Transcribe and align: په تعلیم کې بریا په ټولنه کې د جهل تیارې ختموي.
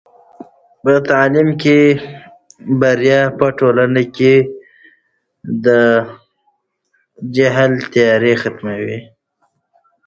په 0.81 0.91
تعلیم 1.09 1.49
کې 1.61 1.79
بریا 2.79 3.21
په 3.39 3.45
ټولنه 3.59 4.03
کې 4.15 4.33
د 5.65 5.67
جهل 7.35 7.71
تیارې 7.93 8.33
ختموي. 8.41 8.99